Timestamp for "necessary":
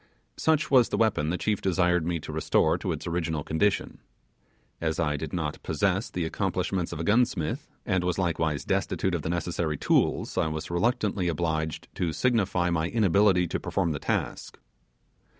9.29-9.77